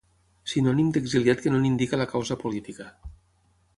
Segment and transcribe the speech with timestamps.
[0.53, 2.89] Sinònim d'exiliat que no n'indica la causa política.